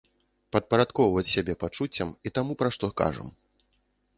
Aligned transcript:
Падпарадкоўваць 0.55 1.25
сябе 1.33 1.53
пачуццям 1.65 2.09
і 2.29 2.33
таму, 2.39 2.59
пра 2.63 2.69
што 2.77 2.85
кажам. 3.03 3.27